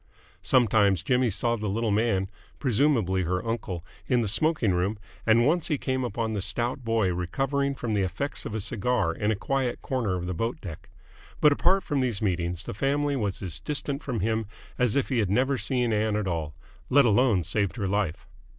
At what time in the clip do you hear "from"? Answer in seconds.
7.75-7.93, 11.83-11.99, 14.01-14.21